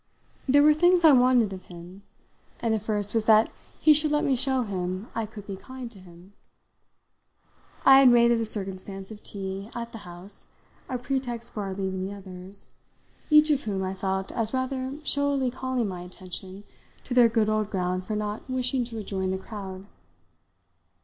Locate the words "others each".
12.15-13.51